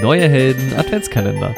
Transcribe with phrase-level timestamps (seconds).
[0.00, 1.54] Neue Helden Adventskalender.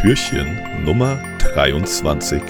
[0.00, 2.40] Türchen Nummer 23.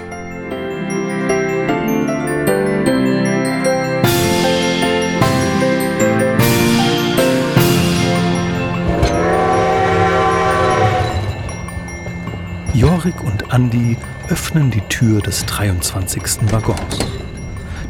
[12.72, 13.96] Jorik und Andi
[14.28, 16.22] öffnen die Tür des 23.
[16.52, 17.19] Waggons.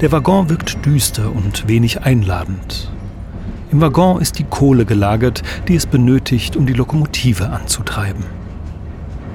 [0.00, 2.90] Der Waggon wirkt düster und wenig einladend.
[3.70, 8.24] Im Waggon ist die Kohle gelagert, die es benötigt, um die Lokomotive anzutreiben.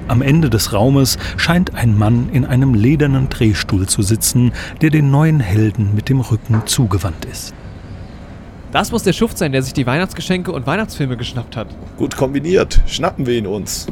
[0.08, 4.50] Am Ende des Raumes scheint ein Mann in einem ledernen Drehstuhl zu sitzen,
[4.82, 7.54] der den neuen Helden mit dem Rücken zugewandt ist.
[8.72, 11.68] Das muss der Schuft sein, der sich die Weihnachtsgeschenke und Weihnachtsfilme geschnappt hat.
[11.96, 12.80] Gut kombiniert.
[12.86, 13.86] Schnappen wir ihn uns.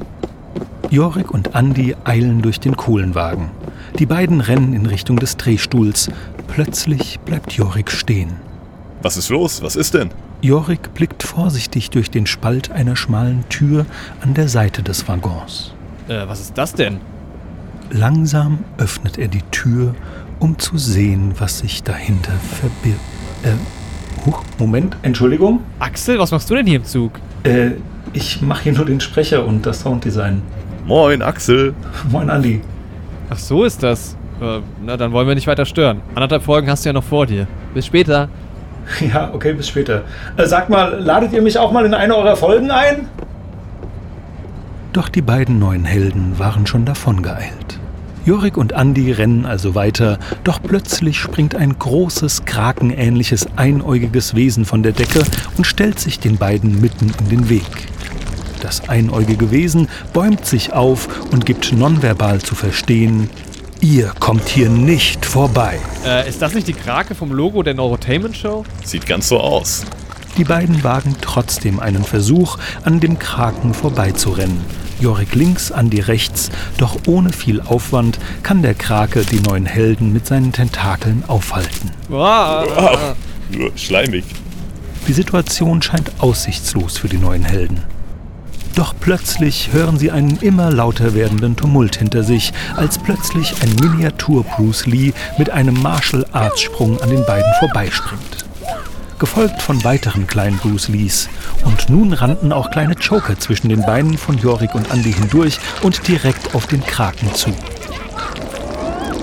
[0.91, 3.50] Jorik und Andi eilen durch den Kohlenwagen.
[3.98, 6.11] Die beiden rennen in Richtung des Drehstuhls.
[6.48, 8.36] Plötzlich bleibt Jorik stehen.
[9.03, 9.62] Was ist los?
[9.62, 10.11] Was ist denn?
[10.41, 13.86] Jorik blickt vorsichtig durch den Spalt einer schmalen Tür
[14.20, 15.73] an der Seite des Waggons.
[16.08, 16.98] Äh, was ist das denn?
[17.91, 19.95] Langsam öffnet er die Tür,
[20.39, 23.01] um zu sehen, was sich dahinter verbirgt.
[23.42, 25.61] Äh, huch, Moment, Entschuldigung.
[25.78, 27.12] Axel, was machst du denn hier im Zug?
[27.45, 27.73] Äh,
[28.12, 30.42] ich mache hier nur den Sprecher und das Sounddesign.
[30.86, 31.75] Moin, Axel.
[32.11, 32.61] Moin, Andi.
[33.30, 34.17] Ach, so ist das.
[34.41, 36.00] Äh, na, dann wollen wir nicht weiter stören.
[36.14, 37.47] Anderthalb Folgen hast du ja noch vor dir.
[37.72, 38.28] Bis später.
[39.00, 40.03] Ja, okay, bis später.
[40.36, 43.08] Äh, sag mal, ladet ihr mich auch mal in eine eurer Folgen ein?
[44.92, 47.80] Doch die beiden neuen Helden waren schon davongeeilt.
[48.27, 54.83] Jorik und Andi rennen also weiter, doch plötzlich springt ein großes, krakenähnliches, einäugiges Wesen von
[54.83, 55.22] der Decke
[55.58, 57.89] und stellt sich den beiden mitten in den Weg.
[58.65, 63.29] Das einäugige Wesen bäumt sich auf und gibt nonverbal zu verstehen,
[63.83, 65.79] ihr kommt hier nicht vorbei.
[66.07, 68.65] Äh, ist das nicht die Krake vom Logo der Neurotainment Show?
[68.83, 69.85] Sieht ganz so aus.
[70.39, 74.64] Die beiden wagen trotzdem einen Versuch, an dem Kraken vorbeizurennen.
[74.98, 80.27] Jorik links, Andi rechts, doch ohne viel Aufwand kann der Krake die neuen Helden mit
[80.27, 81.91] seinen Tentakeln aufhalten.
[82.08, 82.67] Wow.
[82.74, 82.98] Wow.
[83.51, 84.24] Nur schleimig.
[85.07, 87.83] Die Situation scheint aussichtslos für die neuen Helden.
[88.74, 94.42] Doch plötzlich hören sie einen immer lauter werdenden Tumult hinter sich, als plötzlich ein Miniatur
[94.42, 98.45] Bruce Lee mit einem Martial Arts Sprung an den beiden vorbeispringt.
[99.20, 101.29] Gefolgt von weiteren kleinen Bruce Lees.
[101.64, 106.08] Und nun rannten auch kleine Joker zwischen den Beinen von Jorik und Andy hindurch und
[106.08, 107.55] direkt auf den Kraken zu.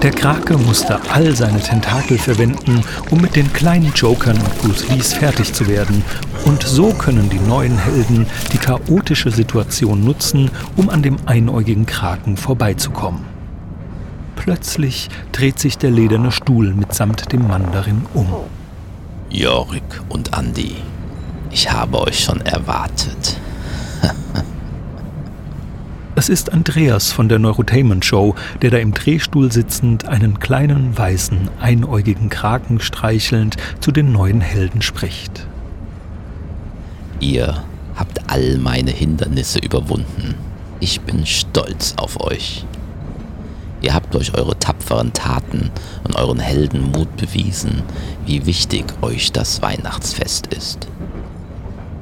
[0.02, 5.14] Der Krake musste all seine Tentakel verwenden, um mit den kleinen Jokern und Bruce Lees
[5.14, 6.04] fertig zu werden.
[6.46, 12.38] Und so können die neuen Helden die chaotische Situation nutzen, um an dem einäugigen Kraken
[12.38, 13.22] vorbeizukommen.
[14.36, 18.28] Plötzlich dreht sich der lederne Stuhl mitsamt dem Mann darin um.
[19.30, 20.76] Jorik und Andi,
[21.52, 23.40] ich habe euch schon erwartet.
[26.14, 31.50] Es ist Andreas von der Neurotainment Show, der da im Drehstuhl sitzend einen kleinen, weißen,
[31.60, 35.48] einäugigen Kraken streichelnd zu den neuen Helden spricht.
[37.22, 37.64] Ihr
[37.96, 40.34] habt all meine Hindernisse überwunden.
[40.80, 42.66] Ich bin stolz auf euch.
[43.84, 45.70] Ihr habt durch eure tapferen Taten
[46.04, 47.84] und euren Heldenmut bewiesen,
[48.26, 50.88] wie wichtig euch das Weihnachtsfest ist.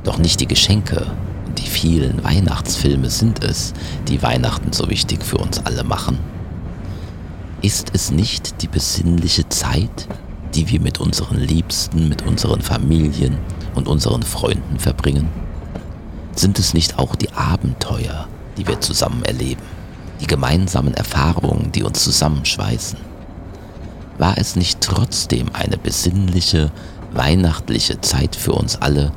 [0.06, 1.12] Doch nicht die Geschenke
[1.46, 3.74] und die vielen Weihnachtsfilme sind es,
[4.07, 6.18] die Weihnachten so wichtig für uns alle machen.
[7.62, 10.07] Ist es nicht die besinnliche Zeit,
[10.56, 13.38] die wir mit unseren Liebsten, mit unseren Familien
[13.80, 15.30] und unseren Freunden verbringen?
[16.36, 19.64] Sind es nicht auch die Abenteuer, die wir zusammen erleben?
[20.20, 23.00] die gemeinsamen Erfahrungen, die uns zusammenschweißen?
[24.18, 26.72] War es nicht trotzdem eine besinnliche,
[27.14, 29.12] weihnachtliche Zeit für uns alle,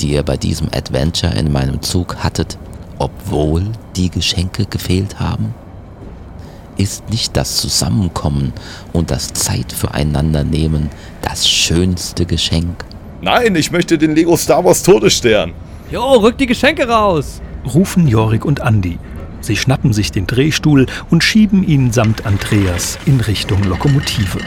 [0.00, 2.58] die ihr bei diesem Adventure in meinem Zug hattet,
[2.98, 3.64] obwohl
[3.96, 5.54] die Geschenke gefehlt haben?
[6.76, 8.52] Ist nicht das Zusammenkommen
[8.92, 10.90] und das Zeit füreinander nehmen
[11.22, 12.84] das schönste Geschenk?
[13.20, 15.52] Nein, ich möchte den Lego Star Wars Todesstern.
[15.90, 17.40] Jo, rück die Geschenke raus!
[17.74, 18.98] Rufen Jorik und Andi.
[19.40, 24.38] Sie schnappen sich den Drehstuhl und schieben ihn samt Andreas in Richtung Lokomotive.